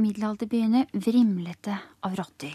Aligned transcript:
middelalderbyene 0.00 0.86
vrimlete 0.94 1.76
av 2.06 2.14
rotter. 2.18 2.54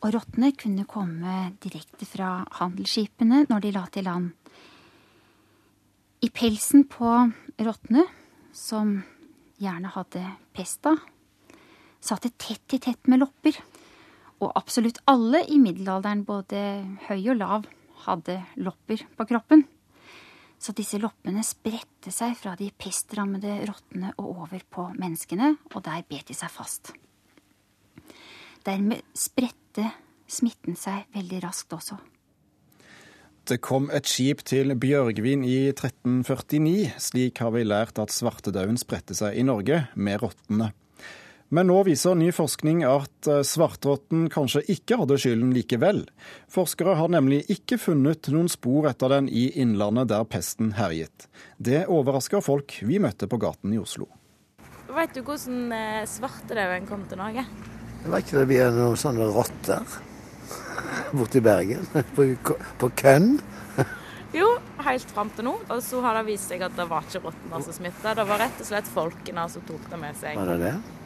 Og 0.00 0.14
rottene 0.14 0.52
kunne 0.56 0.86
komme 0.88 1.50
direkte 1.60 2.08
fra 2.08 2.40
handelsskipene 2.60 3.44
når 3.50 3.64
de 3.64 3.72
la 3.74 3.84
til 3.92 4.06
land. 4.08 4.30
I 6.20 6.28
pelsen 6.32 6.86
på 6.88 7.10
rottene, 7.64 8.04
som 8.52 8.98
gjerne 9.60 9.92
hadde 9.94 10.24
pesta, 10.56 10.94
satt 12.00 12.24
det 12.24 12.36
tett 12.40 12.76
i 12.76 12.80
tett 12.80 13.08
med 13.08 13.20
lopper. 13.22 13.56
Og 14.40 14.52
absolutt 14.56 15.02
alle 15.08 15.42
i 15.48 15.58
middelalderen, 15.60 16.24
både 16.24 16.62
høy 17.08 17.20
og 17.32 17.36
lav, 17.40 17.68
hadde 18.06 18.40
lopper 18.60 19.04
på 19.16 19.28
kroppen. 19.28 19.66
Så 20.60 20.74
disse 20.76 21.00
loppene 21.00 21.40
spredte 21.46 22.12
seg 22.12 22.34
fra 22.36 22.52
de 22.58 22.68
pestrammede 22.76 23.62
rottene 23.64 24.12
og 24.20 24.42
over 24.44 24.60
på 24.68 24.90
menneskene, 24.92 25.54
og 25.72 25.84
der 25.86 26.04
bet 26.08 26.28
de 26.28 26.36
seg 26.36 26.52
fast. 26.52 26.92
Dermed 28.66 29.00
spredte 29.16 29.86
smitten 30.30 30.76
seg 30.76 31.08
veldig 31.16 31.40
raskt 31.46 31.72
også. 31.72 31.96
Det 33.48 33.56
kom 33.64 33.88
et 33.90 34.06
skip 34.06 34.44
til 34.46 34.74
Bjørgvin 34.78 35.42
i 35.48 35.72
1349. 35.72 36.92
Slik 37.00 37.40
har 37.40 37.54
vi 37.56 37.64
lært 37.64 37.98
at 37.98 38.12
svartedauden 38.12 38.76
spredte 38.78 39.16
seg 39.16 39.40
i 39.40 39.46
Norge 39.48 39.86
med 39.96 40.20
rottene. 40.22 40.70
Men 41.50 41.66
nå 41.66 41.80
viser 41.82 42.14
ny 42.14 42.28
forskning 42.30 42.84
at 42.86 43.26
eh, 43.26 43.40
svartrotten 43.46 44.28
kanskje 44.30 44.62
ikke 44.70 45.00
hadde 45.00 45.16
skylden 45.18 45.50
likevel. 45.54 46.04
Forskere 46.50 46.94
har 47.00 47.10
nemlig 47.10 47.40
ikke 47.50 47.80
funnet 47.82 48.30
noen 48.30 48.46
spor 48.50 48.86
etter 48.90 49.10
den 49.10 49.26
i 49.26 49.48
Innlandet 49.58 50.12
der 50.12 50.28
pesten 50.30 50.76
herjet. 50.78 51.26
Det 51.58 51.88
overrasker 51.90 52.44
folk 52.44 52.76
vi 52.86 53.00
møtte 53.02 53.26
på 53.26 53.40
gaten 53.42 53.74
i 53.74 53.80
Oslo. 53.82 54.06
Vet 54.94 55.18
du 55.18 55.24
hvordan 55.26 55.74
eh, 55.74 56.04
svartedauden 56.06 56.86
kom 56.86 57.02
til 57.10 57.18
Norge? 57.18 57.42
Jeg 58.00 58.14
vet 58.14 58.24
ikke 58.24 58.38
det 58.38 58.46
blir 58.52 58.70
noen 58.78 59.02
sånne 59.02 59.26
rotter 59.34 59.98
borti 61.10 61.42
Bergen. 61.42 61.82
På, 62.14 62.30
på 62.78 62.92
Kønn. 63.02 63.40
Jo, 64.30 64.46
helt 64.86 65.10
fram 65.10 65.30
til 65.34 65.48
nå. 65.48 65.56
Og 65.66 65.82
så 65.82 65.98
har 66.04 66.14
det 66.20 66.28
vist 66.28 66.46
seg 66.52 66.62
at 66.62 66.78
det 66.78 66.86
var 66.86 67.02
ikke 67.02 67.24
rottene 67.26 67.58
som 67.66 67.74
smitta. 67.74 68.14
Det 68.14 68.26
var 68.30 68.38
rett 68.38 68.62
og 68.62 68.68
slett 68.68 68.90
folkene 68.94 69.50
som 69.50 69.66
tok 69.66 69.90
det 69.90 69.98
med 69.98 70.18
seg. 70.22 70.38
Var 70.38 70.52
det 70.54 70.58
det? 70.62 70.99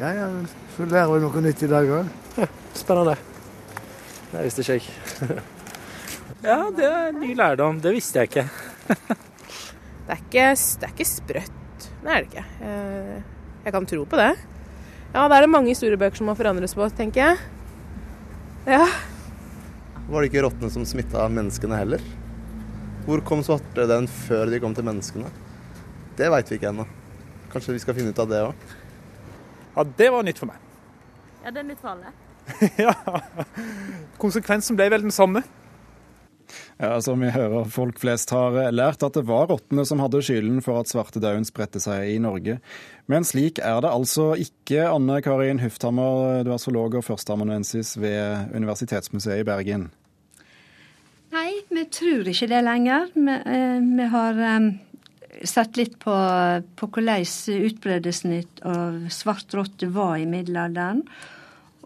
Ja, 0.00 0.14
ja, 0.16 0.26
så 0.72 0.86
lærer 0.88 1.10
vi 1.12 1.20
noe 1.20 1.40
nytt 1.44 1.60
i 1.60 1.68
dag 1.68 1.90
òg. 1.92 2.06
Spennende. 2.80 3.18
Det 4.30 4.44
visste 4.46 4.62
ikke 4.64 4.78
jeg. 4.78 5.42
ja, 6.48 6.56
det 6.72 6.86
er 6.88 7.12
ny 7.12 7.34
lærdom. 7.36 7.82
Det 7.84 7.92
visste 7.92 8.22
jeg 8.22 8.30
ikke. 8.30 8.46
det, 10.06 10.14
er 10.14 10.22
ikke 10.22 10.46
det 10.56 10.88
er 10.88 10.94
ikke 10.94 11.08
sprøtt. 11.10 11.60
Det 12.00 12.14
er 12.14 12.24
det 12.24 12.30
ikke. 12.30 12.46
Eh, 12.64 13.44
jeg 13.66 13.76
kan 13.76 13.90
tro 13.92 14.08
på 14.08 14.22
det. 14.22 14.30
Ja, 15.12 15.26
det 15.28 15.36
er 15.36 15.44
det 15.44 15.52
mange 15.52 15.74
historiebøker 15.74 16.16
som 16.16 16.32
må 16.32 16.38
forandres 16.38 16.78
på, 16.78 16.88
tenker 16.96 17.26
jeg. 17.26 17.46
Ja. 18.72 18.88
Var 20.08 20.16
det 20.16 20.32
ikke 20.32 20.48
rottene 20.48 20.72
som 20.72 20.88
smitta 20.88 21.28
menneskene 21.28 21.84
heller? 21.84 22.10
Hvor 23.04 23.20
kom 23.28 23.44
svartedauden 23.44 24.08
før 24.24 24.48
de 24.48 24.64
kom 24.64 24.72
til 24.72 24.88
menneskene? 24.88 25.28
Det 26.16 26.32
veit 26.32 26.48
vi 26.48 26.56
ikke 26.56 26.72
ennå. 26.72 26.88
Kanskje 27.52 27.76
vi 27.76 27.84
skal 27.84 28.00
finne 28.00 28.16
ut 28.16 28.24
av 28.24 28.32
det 28.32 28.46
òg. 28.48 28.70
Ja, 29.80 29.86
det 29.96 30.10
var 30.12 30.26
nytt 30.26 30.36
for 30.36 30.50
meg. 30.50 30.60
Ja, 31.40 31.48
det 31.48 31.62
er 31.62 31.64
nytt 31.70 31.80
for 31.80 31.94
alle? 31.94 32.10
ja. 32.84 32.92
Konsekvensen 34.20 34.76
ble 34.76 34.90
vel 34.92 35.06
den 35.06 35.14
samme. 35.14 35.40
Ja, 36.76 36.98
som 37.00 37.22
vi 37.24 37.30
hører, 37.32 37.64
Folk 37.72 38.00
flest 38.02 38.32
har 38.34 38.58
lært 38.74 39.04
at 39.06 39.16
det 39.16 39.22
var 39.28 39.46
rottene 39.48 39.86
som 39.88 40.02
hadde 40.04 40.20
skylden 40.26 40.58
for 40.64 40.82
at 40.82 40.90
svartedauden 40.90 41.46
spredte 41.48 41.80
seg 41.80 42.10
i 42.10 42.18
Norge. 42.20 42.58
Men 43.08 43.24
slik 43.24 43.62
er 43.64 43.80
det 43.80 43.92
altså 43.92 44.34
ikke. 44.36 44.84
Anne 44.90 45.22
Karin 45.24 45.62
Hufthammer, 45.64 46.42
du 46.44 46.52
er 46.52 46.60
zoolog 46.60 46.98
og 47.00 47.06
førsteamanuensis 47.06 47.94
ved 48.00 48.52
Universitetsmuseet 48.52 49.46
i 49.46 49.48
Bergen. 49.48 49.88
Nei, 51.32 51.50
vi 51.72 51.88
tror 51.88 52.28
ikke 52.28 52.52
det 52.52 52.64
lenger. 52.68 53.08
Vi, 53.14 53.40
eh, 53.56 53.80
vi 53.96 54.12
har 54.12 54.44
um 54.58 54.72
sett 55.44 55.78
litt 55.78 55.98
på, 56.02 56.14
på 56.76 56.88
hvordan 56.94 57.26
utbredelsen 57.66 58.34
av 58.66 59.04
svartrotte 59.12 59.90
var 59.94 60.16
i 60.20 60.28
middelalderen. 60.28 61.04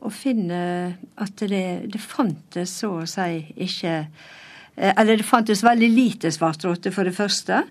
Og 0.04 0.12
finner 0.12 0.96
at 1.22 1.44
det, 1.48 1.66
det 1.92 2.00
fantes 2.02 2.74
så 2.82 2.90
å 3.00 3.08
si 3.08 3.40
ikke 3.64 3.94
eh, 4.02 4.92
Eller 4.92 5.16
det 5.16 5.24
fantes 5.24 5.62
veldig 5.64 5.88
lite 5.88 6.32
svart 6.34 6.64
rotte, 6.66 6.92
for 6.92 7.08
det 7.08 7.16
første. 7.16 7.62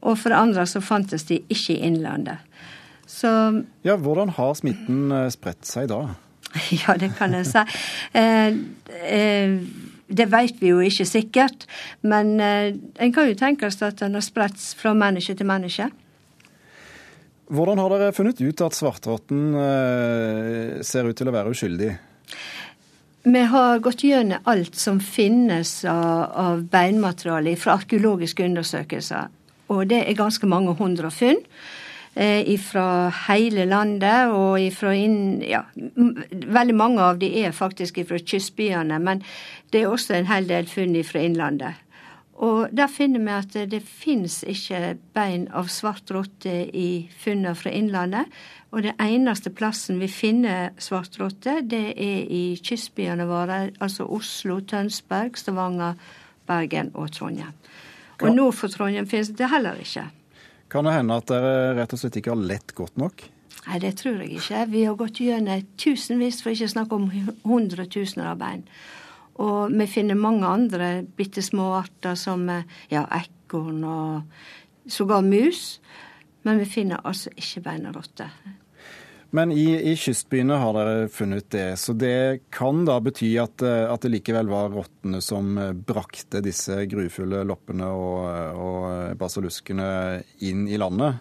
Og 0.00 0.18
for 0.18 0.32
det 0.32 0.40
andre 0.40 0.66
så 0.68 0.82
fantes 0.84 1.24
de 1.28 1.40
ikke 1.48 1.76
i 1.76 1.82
Innlandet. 1.88 2.42
Så 3.10 3.30
Ja, 3.84 3.96
hvordan 3.96 4.34
har 4.36 4.54
smitten 4.58 5.12
eh, 5.12 5.30
spredt 5.32 5.64
seg 5.68 5.88
da? 5.92 6.02
ja, 6.82 6.96
det 6.98 7.12
kan 7.18 7.34
jeg 7.38 7.48
si. 7.48 7.64
Eh, 8.18 8.52
eh, 9.06 9.56
det 10.10 10.26
vet 10.32 10.60
vi 10.60 10.72
jo 10.72 10.82
ikke 10.84 11.06
sikkert, 11.08 11.66
men 12.02 12.36
eh, 12.42 12.74
en 13.00 13.14
kan 13.14 13.30
jo 13.30 13.38
tenke 13.38 13.70
seg 13.72 13.92
at 13.92 14.02
den 14.02 14.18
har 14.18 14.24
spredt 14.26 14.60
fra 14.78 14.94
menneske 14.96 15.36
til 15.38 15.48
menneske. 15.48 15.90
Hvordan 17.50 17.80
har 17.82 17.90
dere 17.90 18.14
funnet 18.14 18.38
ut 18.42 18.62
at 18.62 18.76
svartrotten 18.78 19.56
eh, 19.58 20.78
ser 20.86 21.08
ut 21.08 21.18
til 21.18 21.30
å 21.30 21.34
være 21.34 21.54
uskyldig? 21.54 21.90
Vi 23.20 23.42
har 23.52 23.82
gått 23.84 24.04
gjennom 24.06 24.46
alt 24.48 24.78
som 24.80 25.00
finnes 25.02 25.82
av, 25.84 26.62
beinmateriale 26.72 27.52
fra 27.60 27.74
arkeologiske 27.76 28.46
undersøkelser. 28.46 29.28
Og 29.70 29.82
det 29.90 30.00
er 30.06 30.16
ganske 30.18 30.48
mange 30.48 30.72
hundre 30.78 31.10
funn 31.12 31.42
fra 32.14 32.86
hele 33.28 33.64
landet. 33.64 34.32
Og 34.34 34.60
ifra 34.60 34.94
inn 34.94 35.42
Ja, 35.46 35.62
veldig 35.76 36.74
mange 36.74 37.02
av 37.02 37.20
de 37.20 37.30
er 37.44 37.52
faktisk 37.52 38.02
fra 38.08 38.18
kystbyene, 38.18 38.98
men 38.98 39.22
det 39.72 39.82
er 39.82 39.88
også 39.88 40.14
en 40.14 40.26
hel 40.26 40.48
del 40.48 40.66
funn 40.66 40.98
fra 41.04 41.22
innlandet. 41.22 41.86
Og 42.40 42.70
der 42.72 42.88
finner 42.88 43.20
vi 43.20 43.32
at 43.36 43.70
det 43.70 43.82
fins 43.84 44.38
ikke 44.48 44.96
bein 45.12 45.48
av 45.52 45.68
svart 45.68 46.08
rotte 46.14 46.54
i 46.72 47.10
funnene 47.20 47.52
fra 47.54 47.70
innlandet. 47.70 48.30
Og 48.72 48.86
det 48.86 48.94
eneste 49.02 49.50
plassen 49.50 49.98
vi 50.00 50.08
finner 50.08 50.70
svart 50.80 51.18
rotte, 51.20 51.58
det 51.60 51.82
er 52.00 52.22
i 52.30 52.56
kystbyene 52.64 53.26
våre, 53.28 53.70
altså 53.80 54.06
Oslo, 54.08 54.60
Tønsberg, 54.60 55.36
Stavanger, 55.36 55.98
Bergen 56.46 56.90
og 56.94 57.12
Trondheim. 57.12 57.52
Og 58.22 58.32
nord 58.34 58.56
for 58.56 58.72
Trondheim 58.72 59.08
finnes 59.08 59.34
det 59.36 59.50
heller 59.50 59.76
ikke. 59.80 60.06
Kan 60.70 60.86
det 60.86 60.94
hende 60.94 61.18
at 61.18 61.28
dere 61.30 61.74
rett 61.78 61.92
og 61.96 62.00
slett 62.00 62.20
ikke 62.20 62.34
har 62.34 62.48
lett 62.52 62.74
godt 62.78 62.98
nok? 63.00 63.24
Nei, 63.66 63.78
det 63.82 63.96
tror 64.00 64.22
jeg 64.22 64.38
ikke. 64.38 64.62
Vi 64.70 64.84
har 64.86 64.96
gått 64.98 65.20
gjennom 65.20 65.66
tusenvis, 65.78 66.40
for 66.42 66.54
ikke 66.54 66.70
å 66.70 66.74
snakke 66.74 66.96
om 66.96 67.10
hundretusener 67.44 68.30
av 68.32 68.40
bein. 68.40 68.64
Og 69.40 69.72
vi 69.72 69.86
finner 69.88 70.18
mange 70.18 70.48
andre 70.48 70.90
bitte 71.16 71.42
små 71.44 71.70
arter 71.78 72.16
som 72.18 72.46
ja, 72.90 73.04
ekorn 73.04 73.84
og 73.88 74.90
sågar 74.90 75.24
mus. 75.26 75.80
Men 76.46 76.60
vi 76.60 76.68
finner 76.68 77.02
altså 77.04 77.32
ikke 77.36 77.64
bein 77.66 77.86
av 77.88 77.98
rotter. 77.98 78.32
Men 79.30 79.52
i, 79.54 79.66
i, 79.92 79.94
kystbyene 79.94 80.56
har 80.58 80.74
dere 80.74 81.08
funnet 81.12 81.46
det, 81.54 81.76
så 81.78 81.94
det 81.94 82.48
kan 82.50 82.82
da 82.86 82.96
bety 83.02 83.30
at, 83.38 83.62
eh, 83.62 83.86
at 83.86 84.02
det 84.02 84.10
likevel 84.16 84.50
var 84.50 84.72
rottene 84.74 85.20
som 85.22 85.52
eh, 85.54 85.70
brakte 85.70 86.42
disse 86.42 86.80
grufulle 86.90 87.44
loppene 87.46 87.86
og, 87.94 88.24
og 88.58 89.18
basiluskene 89.20 89.90
inn 90.46 90.66
i 90.66 90.80
landet? 90.80 91.20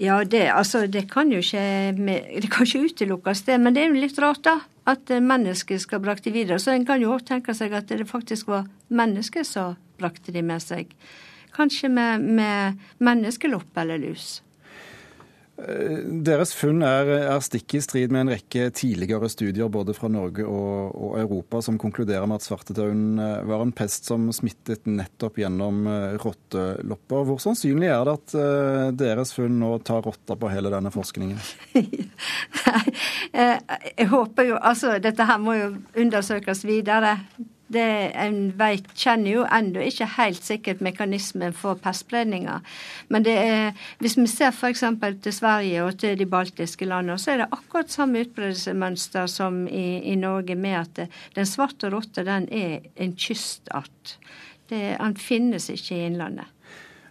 Ja, 0.00 0.18
det, 0.24 0.46
altså, 0.52 0.84
det 0.88 1.06
kan 1.12 1.32
jo 1.32 1.40
ikke, 1.40 1.64
det 1.96 2.52
kan 2.52 2.68
ikke 2.68 2.92
utelukkes, 2.92 3.42
det. 3.48 3.56
Men 3.60 3.76
det 3.76 3.84
er 3.84 3.90
jo 3.90 4.04
litt 4.04 4.20
rart, 4.20 4.44
da. 4.44 4.58
At 4.88 5.12
mennesker 5.12 5.80
skal 5.80 6.00
brakte 6.04 6.30
de 6.30 6.36
videre. 6.38 6.60
Så 6.60 6.72
en 6.72 6.86
kan 6.88 7.00
jo 7.00 7.12
også 7.14 7.34
tenke 7.34 7.54
seg 7.56 7.76
at 7.76 7.88
det 7.92 8.08
faktisk 8.08 8.48
var 8.48 8.68
mennesker 8.88 9.44
som 9.44 9.76
brakte 10.00 10.32
de 10.32 10.44
med 10.44 10.64
seg. 10.64 10.92
Kanskje 11.52 11.92
med, 11.92 12.24
med 12.24 12.80
menneskelopp 13.04 13.76
eller 13.82 14.00
lus. 14.00 14.38
Eh, 15.68 15.98
deres 16.24 16.52
funn 16.56 16.80
er, 16.86 17.08
er, 17.18 17.40
stikk 17.44 17.74
i 17.76 17.82
strid 17.84 18.12
med 18.14 18.24
en 18.24 18.32
rekke 18.34 18.68
tidligere 18.76 19.28
studier 19.32 19.68
både 19.72 19.94
fra 19.96 20.08
Norge 20.12 20.46
og, 20.46 20.94
og 20.94 21.18
Europa 21.20 21.60
som 21.64 21.78
konkluderer 21.80 22.26
med 22.30 22.40
at 22.40 22.46
svartedauden 22.46 23.20
eh, 23.20 23.42
var 23.48 23.64
en 23.64 23.74
pest 23.76 24.08
som 24.08 24.28
smittet 24.34 24.88
nettopp 24.88 25.40
gjennom 25.42 25.82
eh, 25.90 26.16
rottelopper. 26.22 27.26
Hvor 27.28 27.42
sannsynlig 27.42 27.90
er 27.90 28.06
det 28.06 28.16
at 28.20 28.36
deres 29.00 29.34
funn 29.36 29.58
nå 29.60 29.74
tar 29.86 30.04
rotta 30.06 30.36
på 30.38 30.50
hele 30.52 30.72
denne 30.72 30.92
forskningen? 30.94 31.40
jeg 34.00 34.08
håper 34.10 34.52
jo 34.52 34.58
Altså, 34.60 34.98
dette 35.02 35.24
her 35.26 35.38
må 35.40 35.54
jo 35.56 35.70
undersøkes 35.98 36.62
videre. 36.68 37.16
Det 37.70 38.10
En 38.18 38.38
vet, 38.58 38.86
kjenner 38.98 39.30
jo 39.30 39.44
ennå 39.46 39.84
ikke 39.86 40.08
helt 40.16 40.42
sikkert 40.42 40.80
mekanismen 40.82 41.54
for 41.54 41.78
pestspredninga. 41.78 42.58
Men 43.08 43.26
det 43.26 43.36
er, 43.38 43.78
hvis 44.02 44.16
vi 44.18 44.26
ser 44.30 44.50
f.eks. 44.50 44.82
til 45.22 45.32
Sverige 45.32 45.84
og 45.84 45.98
til 46.02 46.18
de 46.18 46.26
baltiske 46.26 46.84
landene, 46.84 47.18
så 47.18 47.34
er 47.34 47.42
det 47.44 47.50
akkurat 47.52 47.92
samme 47.92 48.24
utbredelsesmønster 48.24 49.30
som 49.30 49.66
i, 49.68 50.00
i, 50.02 50.14
Norge, 50.18 50.56
med 50.58 50.80
at 50.80 51.04
den 51.36 51.46
svarte 51.46 51.92
rotta 51.94 52.26
den 52.26 52.48
er 52.50 52.80
en 52.96 53.14
kystart. 53.14 54.16
Det, 54.70 54.96
den 54.98 55.16
finnes 55.16 55.70
ikke 55.70 55.94
i 55.94 56.08
innlandet. 56.08 56.50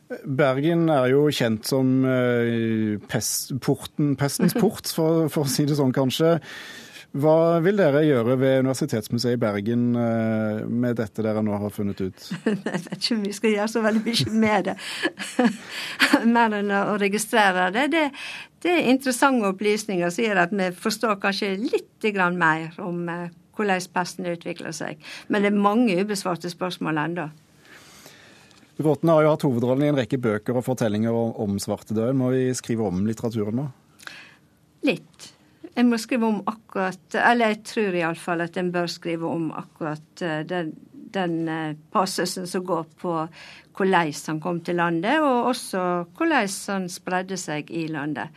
Bergen 0.10 0.88
er 0.90 1.12
jo 1.12 1.28
kjent 1.30 1.68
som 1.70 2.04
eh, 2.10 2.98
pest, 3.12 3.54
porten, 3.62 4.16
pestens 4.18 4.56
port, 4.62 4.90
for, 4.90 5.28
for, 5.30 5.46
å 5.46 5.52
si 5.52 5.68
det 5.70 5.78
sånn 5.78 5.94
kanskje. 5.94 6.40
Hva 7.10 7.58
vil 7.66 7.80
dere 7.80 8.04
gjøre 8.06 8.36
ved 8.38 8.60
Universitetsmuseet 8.62 9.34
i 9.34 9.42
Bergen 9.42 9.86
eh, 9.98 10.60
med 10.70 11.00
dette 11.00 11.24
dere 11.26 11.42
nå 11.42 11.56
har 11.58 11.74
funnet 11.74 12.04
ut? 12.04 12.28
Jeg 12.46 12.60
vet 12.62 12.92
ikke 13.00 13.16
om 13.16 13.24
vi 13.24 13.34
skal 13.34 13.56
gjøre 13.56 13.72
så 13.74 13.82
veldig 13.82 14.04
mye 14.06 14.34
med 14.44 14.70
det. 14.70 14.76
Mer 16.36 16.54
enn 16.60 16.70
å 16.76 17.00
registrere 17.02 17.72
det. 17.74 17.88
det. 17.96 18.06
Det 18.62 18.76
er 18.76 18.92
interessante 18.94 19.50
opplysninger 19.50 20.14
som 20.14 20.28
gjør 20.28 20.44
at 20.44 20.54
vi 20.54 20.70
forstår 20.78 21.18
kanskje 21.24 21.56
litt 21.64 22.10
mer 22.38 22.78
om 22.78 23.02
hvordan 23.58 23.90
pesten 23.94 24.30
utvikler 24.30 24.76
seg. 24.76 25.02
Men 25.28 25.44
det 25.44 25.50
er 25.50 25.64
mange 25.66 25.98
ubesvarte 25.98 26.52
spørsmål 26.52 27.02
ennå. 27.08 27.28
Bråten 28.80 29.10
har 29.12 29.26
jo 29.26 29.34
hatt 29.34 29.44
hovedrollen 29.44 29.84
i 29.84 29.90
en 29.92 29.98
rekke 29.98 30.22
bøker 30.22 30.56
og 30.56 30.64
fortellinger 30.64 31.12
om 31.12 31.58
svartedauden. 31.60 32.22
Må 32.22 32.30
vi 32.38 32.46
skrive 32.56 32.86
om 32.88 33.02
litteraturen 33.10 33.60
nå? 33.60 33.68
Litt. 34.88 35.34
Jeg 35.80 35.88
må 35.88 35.96
skrive 36.02 36.28
om 36.28 36.40
akkurat 36.50 37.16
Eller 37.16 37.54
jeg 37.54 37.64
tror 37.70 37.96
iallfall 37.96 38.44
at 38.44 38.58
en 38.60 38.72
bør 38.74 38.90
skrive 38.92 39.30
om 39.31 39.50
akkurat 39.56 40.24
eh, 40.26 40.42
den, 40.48 40.74
den 41.16 41.38
eh, 41.48 41.78
passusen 41.94 42.48
som 42.50 42.66
går 42.68 42.90
på 43.00 43.16
hvordan 43.80 44.12
han 44.28 44.42
kom 44.44 44.58
til 44.60 44.76
landet, 44.76 45.22
og 45.24 45.54
også 45.54 45.81
hvordan 46.18 46.50
han 46.68 46.90
spredde 46.92 47.38
seg 47.40 47.70
i 47.72 47.86
landet. 47.88 48.28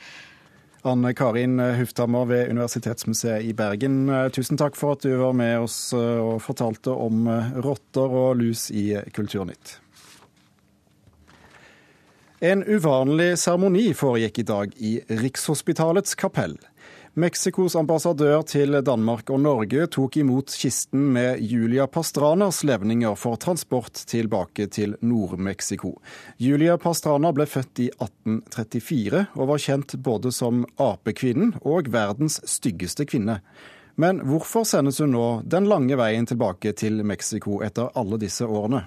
Anne 0.87 1.11
Karin 1.19 1.59
Hufthammer 1.59 2.29
ved 2.31 2.53
Universitetsmuseet 2.55 3.43
i 3.43 3.53
Bergen, 3.53 4.06
tusen 4.31 4.59
takk 4.59 4.79
for 4.79 4.94
at 4.94 5.03
du 5.03 5.17
var 5.19 5.35
med 5.35 5.65
oss 5.65 5.81
og 5.99 6.39
fortalte 6.47 6.94
om 6.94 7.27
rotter 7.59 8.15
og 8.23 8.39
lus 8.39 8.69
i 8.71 8.93
Kulturnytt. 9.11 9.81
En 12.43 12.62
uvanlig 12.67 13.37
seremoni 13.39 13.93
foregikk 13.94 14.41
i 14.43 14.47
dag 14.47 14.73
i 14.83 14.97
Rikshospitalets 15.06 16.15
kapell. 16.19 16.56
Mexicos 17.14 17.75
ambassadør 17.76 18.41
til 18.49 18.73
Danmark 18.81 19.29
og 19.35 19.43
Norge 19.44 19.82
tok 19.93 20.14
imot 20.17 20.55
kisten 20.56 21.11
med 21.12 21.43
Julia 21.44 21.85
Pastranas 21.85 22.62
levninger 22.64 23.12
for 23.20 23.37
transport 23.37 24.00
tilbake 24.09 24.64
til 24.73 24.94
Nord-Mexico. 25.05 25.99
Julia 26.41 26.79
Pastrana 26.81 27.35
ble 27.37 27.44
født 27.44 27.82
i 27.85 27.91
1834 27.93 29.26
og 29.37 29.50
var 29.50 29.61
kjent 29.61 29.93
både 30.00 30.32
som 30.32 30.64
apekvinnen 30.81 31.53
og 31.61 31.93
verdens 31.93 32.38
styggeste 32.49 33.05
kvinne. 33.05 33.43
Men 34.00 34.25
hvorfor 34.25 34.65
sendes 34.65 35.05
hun 35.05 35.12
nå 35.12 35.26
den 35.44 35.69
lange 35.69 36.00
veien 36.00 36.25
tilbake 36.25 36.73
til 36.81 37.05
Mexico 37.05 37.61
etter 37.61 37.93
alle 37.93 38.17
disse 38.25 38.49
årene? 38.49 38.87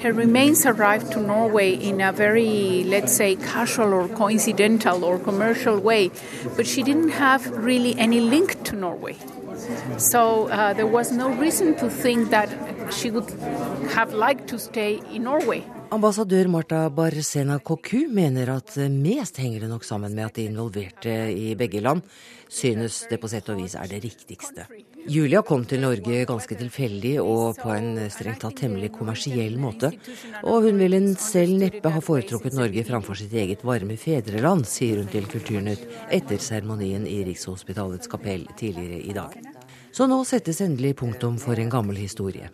Her 0.00 0.12
remains 0.12 0.64
arrived 0.64 1.12
to 1.12 1.20
Norway 1.20 1.74
in 1.74 2.00
a 2.00 2.12
very, 2.12 2.82
let's 2.84 3.12
say, 3.12 3.36
casual 3.36 3.92
or 3.92 4.08
coincidental 4.08 5.04
or 5.04 5.18
commercial 5.18 5.78
way, 5.78 6.10
but 6.56 6.66
she 6.66 6.82
didn't 6.82 7.10
have 7.10 7.48
really 7.50 7.96
any 7.98 8.20
link 8.20 8.64
to 8.64 8.76
Norway. 8.76 9.16
So 9.98 10.48
uh, 10.48 10.72
there 10.72 10.86
was 10.86 11.12
no 11.12 11.28
reason 11.28 11.76
to 11.76 11.90
think 11.90 12.30
that 12.30 12.48
she 12.92 13.10
would 13.10 13.30
have 13.90 14.12
liked 14.12 14.48
to 14.48 14.58
stay 14.58 15.00
in 15.12 15.24
Norway. 15.24 15.64
Ambassadør 15.92 16.48
Marta 16.48 16.86
Barsena 16.88 17.58
Cocu 17.60 18.06
mener 18.08 18.48
at 18.48 18.78
mest 18.88 19.36
henger 19.36 19.66
det 19.66 19.68
nok 19.68 19.82
sammen 19.84 20.14
med 20.16 20.24
at 20.24 20.38
de 20.38 20.46
involverte 20.48 21.12
i 21.28 21.50
begge 21.58 21.82
land 21.84 22.00
synes 22.48 23.02
det 23.10 23.18
på 23.20 23.28
sett 23.28 23.50
og 23.52 23.58
vis 23.60 23.74
er 23.76 23.90
det 23.90 23.98
riktigste. 24.00 24.64
Julia 25.12 25.42
kom 25.44 25.66
til 25.68 25.82
Norge 25.84 26.22
ganske 26.30 26.56
tilfeldig 26.56 27.18
og 27.20 27.60
på 27.60 27.74
en 27.74 28.00
strengt 28.08 28.40
tatt 28.40 28.56
temmelig 28.62 28.88
kommersiell 28.94 29.58
måte. 29.60 29.92
Og 30.40 30.64
hun 30.70 30.80
ville 30.80 31.02
selv 31.20 31.60
neppe 31.60 31.92
ha 31.92 32.00
foretrukket 32.00 32.56
Norge 32.56 32.86
framfor 32.88 33.20
sitt 33.20 33.36
eget 33.36 33.60
varme 33.60 34.00
fedreland, 34.00 34.64
sier 34.64 35.02
hun 35.02 35.12
til 35.12 35.28
Kulturnytt 35.28 35.84
etter 36.08 36.40
seremonien 36.40 37.04
i 37.04 37.20
Rikshospitalets 37.28 38.08
kapell 38.08 38.48
tidligere 38.56 39.04
i 39.04 39.20
dag. 39.20 39.36
Så 39.92 40.08
nå 40.08 40.22
settes 40.24 40.64
endelig 40.64 40.96
punktum 41.04 41.36
for 41.36 41.60
en 41.60 41.72
gammel 41.72 42.00
historie. 42.00 42.48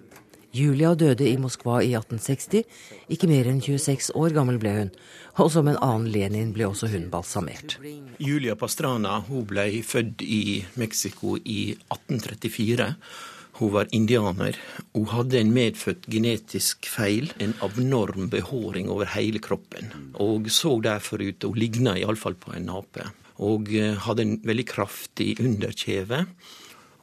Julia 0.56 0.95
døde 0.97 1.27
i 1.29 1.37
Moskva 1.41 1.83
i 1.85 1.93
1860. 1.93 2.65
Ikke 3.12 3.29
mer 3.29 3.49
enn 3.50 3.61
26 3.61 4.15
år 4.17 4.35
gammel 4.37 4.61
ble 4.61 4.75
hun. 4.79 4.93
Og 5.39 5.50
som 5.55 5.69
en 5.71 5.79
annen 5.85 6.09
Lenin 6.11 6.53
ble 6.56 6.67
også 6.71 6.89
hun 6.93 7.09
balsamert. 7.12 7.77
Julia 8.19 8.56
Pastrana 8.59 9.21
hun 9.29 9.45
ble 9.49 9.69
født 9.87 10.25
i 10.25 10.62
Mexico 10.81 11.37
i 11.39 11.75
1834. 11.93 12.95
Hun 13.59 13.73
var 13.75 13.91
indianer. 13.91 14.56
Hun 14.95 15.09
hadde 15.11 15.41
en 15.41 15.50
medfødt 15.55 16.06
genetisk 16.11 16.87
feil, 16.87 17.33
en 17.43 17.56
abnorm 17.65 18.29
behåring 18.31 18.91
over 18.93 19.11
hele 19.17 19.43
kroppen. 19.43 19.91
Og 20.23 20.47
så 20.55 20.77
derfor 20.85 21.23
ut, 21.23 21.43
hun 21.43 21.59
ligna 21.59 21.97
iallfall 21.99 22.39
på 22.39 22.55
en 22.55 22.71
ape. 22.71 23.11
Og 23.43 23.71
eh, 23.75 23.99
hadde 24.06 24.25
en 24.25 24.39
veldig 24.47 24.67
kraftig 24.71 25.37
underkjeve. 25.43 26.25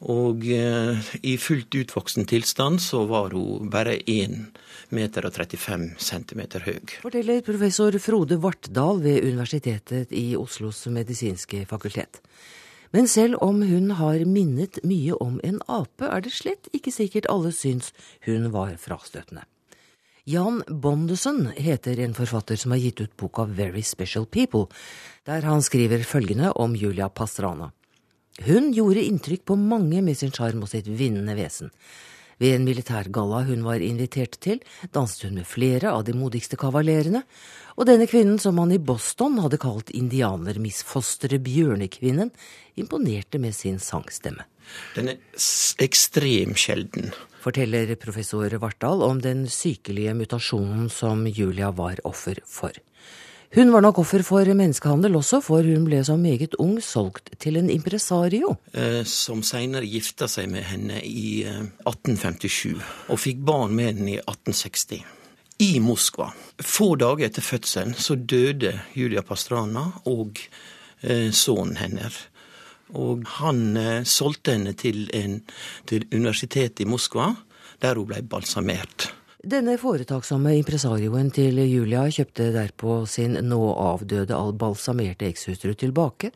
Og 0.06 0.44
eh, 0.54 1.08
i 1.26 1.34
fullt 1.42 1.74
utvoksen 1.74 2.28
tilstand 2.30 2.82
så 2.84 3.06
var 3.10 3.34
hun 3.34 3.72
bare 3.74 3.98
1 4.06 4.36
meter 4.94 5.26
og 5.26 5.34
35 5.34 5.96
centimeter 5.98 6.66
høy. 6.68 6.78
Forteller 7.02 7.42
professor 7.46 7.96
Frode 8.02 8.38
Vartdal 8.44 9.02
ved 9.02 9.26
Universitetet 9.26 10.14
i 10.14 10.36
Oslos 10.38 10.84
medisinske 10.94 11.64
fakultet. 11.70 12.22
Men 12.94 13.10
selv 13.10 13.42
om 13.42 13.64
hun 13.66 13.90
har 13.98 14.22
minnet 14.30 14.78
mye 14.86 15.18
om 15.20 15.40
en 15.44 15.58
ape, 15.68 16.06
er 16.06 16.22
det 16.24 16.32
slett 16.32 16.70
ikke 16.72 16.94
sikkert 16.94 17.26
alle 17.32 17.52
syns 17.52 17.90
hun 18.28 18.52
var 18.54 18.78
frastøtende. 18.80 19.44
Jan 20.26 20.64
Bondesen 20.70 21.52
heter 21.54 22.00
en 22.02 22.16
forfatter 22.18 22.58
som 22.58 22.74
har 22.74 22.82
gitt 22.82 23.02
ut 23.02 23.18
boka 23.18 23.44
Very 23.46 23.84
Special 23.86 24.26
People, 24.26 24.70
der 25.26 25.46
han 25.46 25.62
skriver 25.62 26.06
følgende 26.06 26.54
om 26.54 26.74
Julia 26.78 27.10
Pastrana. 27.10 27.72
Hun 28.44 28.74
gjorde 28.76 29.04
inntrykk 29.06 29.46
på 29.48 29.56
mange 29.56 30.02
med 30.04 30.18
sin 30.20 30.34
sjarm 30.36 30.66
og 30.66 30.72
sitt 30.72 30.90
vinnende 30.92 31.38
vesen. 31.38 31.72
Ved 32.36 32.58
en 32.58 32.66
militærgalla 32.68 33.46
hun 33.48 33.62
var 33.64 33.80
invitert 33.80 34.36
til, 34.44 34.60
danset 34.92 35.30
hun 35.30 35.38
med 35.40 35.48
flere 35.48 35.94
av 35.96 36.04
de 36.04 36.16
modigste 36.18 36.60
kavalerene, 36.60 37.22
og 37.76 37.88
denne 37.88 38.08
kvinnen, 38.12 38.40
som 38.40 38.58
man 38.60 38.74
i 38.76 38.80
Boston 38.80 39.40
hadde 39.44 39.60
kalt 39.60 39.92
indianermisfosteret 39.96 41.44
Bjørnekvinnen, 41.44 42.34
imponerte 42.80 43.40
med 43.40 43.56
sin 43.56 43.80
sangstemme. 43.80 44.44
Den 44.96 45.14
er 45.14 45.20
ekstremt 45.84 46.60
sjelden. 46.60 47.14
Forteller 47.44 47.94
professor 48.02 48.52
Vartdal 48.60 49.04
om 49.06 49.22
den 49.24 49.46
sykelige 49.52 50.16
mutasjonen 50.18 50.90
som 50.92 51.24
Julia 51.30 51.72
var 51.76 52.02
offer 52.08 52.42
for. 52.50 52.76
Hun 53.56 53.72
var 53.72 53.86
nok 53.86 54.02
offer 54.02 54.20
for 54.20 54.50
menneskehandel 54.52 55.14
også, 55.16 55.38
for 55.40 55.64
hun 55.64 55.86
ble 55.88 56.02
som 56.04 56.20
meget 56.20 56.58
ung 56.60 56.74
solgt 56.84 57.30
til 57.40 57.56
en 57.56 57.70
impresario. 57.72 58.58
Eh, 58.76 59.06
som 59.08 59.46
seinere 59.48 59.88
gifta 59.88 60.28
seg 60.28 60.50
med 60.52 60.68
henne 60.68 61.00
i 61.00 61.46
1857, 61.48 62.74
eh, 62.74 62.92
og 63.08 63.22
fikk 63.24 63.40
barn 63.48 63.72
med 63.78 63.94
henne 63.94 64.12
i 64.18 64.20
1860. 64.20 65.06
I 65.64 65.72
Moskva. 65.80 66.34
Få 66.60 66.90
dager 67.00 67.30
etter 67.30 67.48
fødselen 67.48 67.96
så 67.96 68.20
døde 68.20 68.74
Julia 68.92 69.24
Pastrana 69.24 69.88
og 70.04 70.44
eh, 71.00 71.32
sønnen 71.32 71.80
hennes. 71.80 72.26
Og 72.92 73.24
han 73.40 73.80
solgte 74.04 74.52
henne 74.52 74.76
til, 74.76 75.06
en, 75.16 75.40
til 75.88 76.04
universitetet 76.12 76.84
i 76.84 76.92
Moskva, 76.92 77.32
der 77.80 77.96
hun 77.96 78.12
ble 78.12 78.20
balsamert. 78.20 79.14
Denne 79.46 79.76
foretaksomme 79.78 80.56
impresarioen 80.58 81.28
til 81.30 81.60
Julia 81.70 82.08
kjøpte 82.10 82.48
derpå 82.50 82.96
sin 83.06 83.36
nå 83.46 83.60
avdøde 83.78 84.40
balsamerte 84.58 85.28
ekshustru 85.28 85.76
tilbake, 85.78 86.32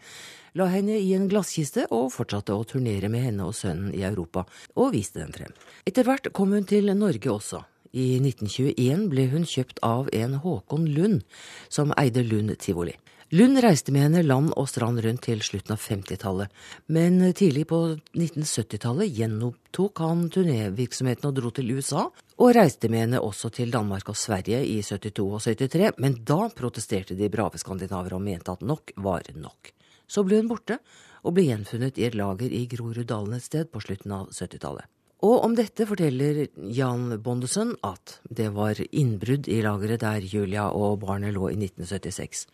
la 0.53 0.67
henne 0.69 0.99
i 1.01 1.15
en 1.17 1.25
glasskiste 1.31 1.87
og 1.89 2.11
fortsatte 2.13 2.53
å 2.53 2.67
turnere 2.69 3.09
med 3.09 3.25
henne 3.25 3.47
og 3.49 3.57
sønnen 3.57 3.95
i 3.97 4.03
Europa, 4.05 4.43
og 4.77 4.93
viste 4.93 5.23
dem 5.23 5.33
frem. 5.33 5.57
Etter 5.89 6.05
hvert 6.05 6.29
kom 6.37 6.53
hun 6.53 6.69
til 6.69 6.93
Norge 6.93 7.33
også. 7.33 7.63
I 7.97 8.21
1921 8.21 9.09
ble 9.09 9.25
hun 9.33 9.49
kjøpt 9.49 9.81
av 9.81 10.13
en 10.13 10.37
Håkon 10.45 10.85
Lund, 10.93 11.25
som 11.65 11.95
eide 11.97 12.21
Lund 12.21 12.53
tivoli. 12.61 12.93
Lund 13.33 13.57
reiste 13.61 13.93
med 13.93 14.05
henne 14.05 14.21
land 14.25 14.53
og 14.53 14.69
strand 14.69 15.01
rundt 15.01 15.25
til 15.25 15.41
slutten 15.45 15.73
av 15.73 15.81
50-tallet, 15.81 16.53
men 16.93 17.21
tidlig 17.33 17.65
på 17.73 17.83
1970-tallet 18.13 19.17
gjenopptok 19.17 20.05
han 20.05 20.27
turnévirksomheten 20.33 21.29
og 21.29 21.37
dro 21.41 21.57
til 21.57 21.73
USA, 21.77 22.11
og 22.39 22.53
reiste 22.55 22.87
med 22.87 23.03
henne 23.03 23.19
også 23.19 23.49
til 23.51 23.71
Danmark 23.73 24.07
og 24.11 24.17
Sverige 24.17 24.61
i 24.63 24.79
72 24.85 25.25
og 25.27 25.41
73, 25.43 25.97
men 25.99 26.15
da 26.23 26.45
protesterte 26.55 27.17
de 27.19 27.27
brave 27.31 27.59
skandinaver 27.59 28.15
og 28.15 28.23
mente 28.23 28.53
at 28.53 28.63
nok 28.63 28.93
var 28.95 29.27
nok. 29.35 29.73
Så 30.07 30.23
ble 30.23 30.39
hun 30.39 30.47
borte, 30.47 30.79
og 31.27 31.35
ble 31.35 31.49
gjenfunnet 31.49 31.99
i 31.99 32.07
et 32.07 32.15
lager 32.15 32.47
i 32.55 32.63
Groruddalen 32.71 33.35
et 33.35 33.43
sted 33.43 33.67
på 33.67 33.81
slutten 33.83 34.15
av 34.15 34.31
70-tallet. 34.31 34.87
Og 35.27 35.43
om 35.43 35.55
dette 35.57 35.83
forteller 35.83 36.45
Jan 36.71 37.17
Bondesen 37.19 37.73
at 37.83 38.21
det 38.23 38.53
var 38.55 38.79
innbrudd 38.87 39.49
i 39.51 39.59
lageret 39.65 40.05
der 40.05 40.23
Julia 40.23 40.69
og 40.71 41.01
barnet 41.03 41.35
lå 41.35 41.49
i 41.51 41.57
1976. 41.59 42.45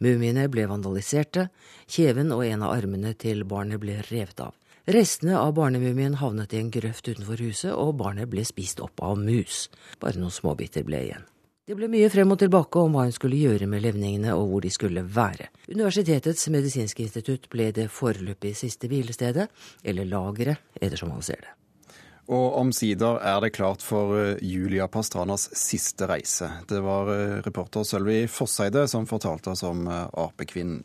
Mumiene 0.00 0.46
ble 0.52 0.64
vandaliserte, 0.68 1.50
kjeven 1.88 2.32
og 2.32 2.46
en 2.46 2.64
av 2.64 2.72
armene 2.72 3.12
til 3.20 3.44
barnet 3.48 3.80
ble 3.84 4.00
revet 4.08 4.40
av. 4.48 4.56
Restene 4.86 5.34
av 5.34 5.56
barnemumien 5.56 6.14
havnet 6.20 6.52
i 6.54 6.60
en 6.62 6.68
grøft 6.70 7.08
utenfor 7.08 7.40
huset, 7.42 7.72
og 7.74 7.96
barnet 7.98 8.30
ble 8.30 8.44
spist 8.46 8.78
opp 8.78 9.02
av 9.02 9.16
mus. 9.18 9.64
Bare 9.98 10.20
noen 10.20 10.30
småbiter 10.30 10.84
ble 10.86 11.00
igjen. 11.08 11.24
Det 11.66 11.74
ble 11.74 11.88
mye 11.90 12.06
frem 12.06 12.30
og 12.30 12.38
tilbake 12.38 12.78
om 12.78 12.94
hva 12.94 13.08
hun 13.08 13.16
skulle 13.16 13.40
gjøre 13.40 13.66
med 13.66 13.82
levningene 13.82 14.36
og 14.38 14.46
hvor 14.52 14.62
de 14.62 14.70
skulle 14.70 15.02
være. 15.02 15.48
Universitetets 15.66 16.46
medisinske 16.54 17.02
institutt 17.02 17.48
ble 17.50 17.72
det 17.74 17.88
foreløpig 17.90 18.54
siste 18.54 18.86
hvilestedet, 18.86 19.48
eller 19.82 20.06
lageret, 20.06 20.62
ettersom 20.78 21.10
man 21.16 21.26
ser 21.26 21.42
det. 21.42 21.56
Og 22.30 22.54
omsider 22.60 23.18
er 23.26 23.42
det 23.42 23.56
klart 23.58 23.82
for 23.82 24.14
eh, 24.20 24.38
Julia 24.38 24.86
Pastranas 24.86 25.48
siste 25.58 26.06
reise. 26.06 26.46
Det 26.70 26.78
var 26.82 27.10
eh, 27.10 27.40
reporter 27.42 27.82
Sølvi 27.86 28.28
Fosseide 28.30 28.86
som 28.90 29.06
fortalte 29.10 29.50
oss 29.50 29.66
om 29.66 29.88
eh, 29.90 30.06
apekvinnen. 30.22 30.84